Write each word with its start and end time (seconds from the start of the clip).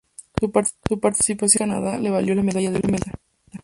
Su 0.87 0.99
participación 0.99 1.69
en 1.69 1.75
el 1.75 1.77
Skate 1.77 1.83
Canada 1.83 1.97
le 1.99 2.09
valió 2.09 2.33
la 2.33 2.41
medalla 2.41 2.71
de 2.71 2.79
plata. 2.79 3.11